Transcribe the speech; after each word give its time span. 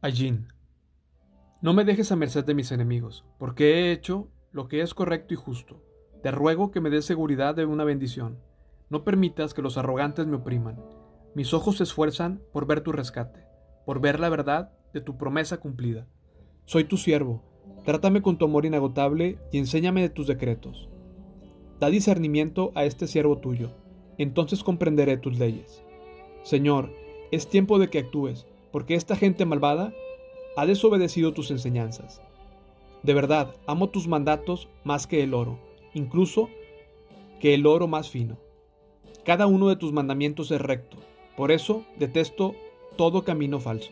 Allín. 0.00 0.46
No 1.60 1.74
me 1.74 1.84
dejes 1.84 2.12
a 2.12 2.16
merced 2.16 2.44
de 2.44 2.54
mis 2.54 2.70
enemigos, 2.70 3.24
porque 3.36 3.74
he 3.74 3.92
hecho 3.92 4.28
lo 4.52 4.68
que 4.68 4.80
es 4.80 4.94
correcto 4.94 5.34
y 5.34 5.36
justo. 5.36 5.82
Te 6.22 6.30
ruego 6.30 6.70
que 6.70 6.80
me 6.80 6.88
des 6.88 7.04
seguridad 7.04 7.56
de 7.56 7.66
una 7.66 7.82
bendición. 7.82 8.38
No 8.90 9.02
permitas 9.02 9.54
que 9.54 9.62
los 9.62 9.76
arrogantes 9.76 10.28
me 10.28 10.36
opriman. 10.36 10.80
Mis 11.34 11.52
ojos 11.52 11.78
se 11.78 11.82
esfuerzan 11.82 12.40
por 12.52 12.64
ver 12.64 12.82
tu 12.82 12.92
rescate, 12.92 13.40
por 13.86 14.00
ver 14.00 14.20
la 14.20 14.28
verdad 14.28 14.70
de 14.94 15.00
tu 15.00 15.18
promesa 15.18 15.56
cumplida. 15.56 16.06
Soy 16.64 16.84
tu 16.84 16.96
siervo, 16.96 17.42
trátame 17.84 18.22
con 18.22 18.38
tu 18.38 18.44
amor 18.44 18.66
inagotable 18.66 19.40
y 19.50 19.58
enséñame 19.58 20.02
de 20.02 20.10
tus 20.10 20.28
decretos. 20.28 20.88
Da 21.80 21.90
discernimiento 21.90 22.70
a 22.76 22.84
este 22.84 23.08
siervo 23.08 23.38
tuyo, 23.38 23.72
entonces 24.16 24.62
comprenderé 24.62 25.16
tus 25.16 25.40
leyes. 25.40 25.82
Señor, 26.44 26.92
es 27.32 27.48
tiempo 27.48 27.80
de 27.80 27.90
que 27.90 27.98
actúes, 27.98 28.46
porque 28.78 28.94
esta 28.94 29.16
gente 29.16 29.44
malvada 29.44 29.92
ha 30.56 30.64
desobedecido 30.64 31.32
tus 31.32 31.50
enseñanzas. 31.50 32.22
De 33.02 33.12
verdad, 33.12 33.56
amo 33.66 33.88
tus 33.88 34.06
mandatos 34.06 34.68
más 34.84 35.08
que 35.08 35.24
el 35.24 35.34
oro, 35.34 35.58
incluso 35.94 36.48
que 37.40 37.54
el 37.54 37.66
oro 37.66 37.88
más 37.88 38.08
fino. 38.08 38.38
Cada 39.24 39.48
uno 39.48 39.68
de 39.68 39.74
tus 39.74 39.92
mandamientos 39.92 40.52
es 40.52 40.60
recto, 40.60 40.96
por 41.36 41.50
eso 41.50 41.82
detesto 41.96 42.54
todo 42.96 43.24
camino 43.24 43.58
falso. 43.58 43.90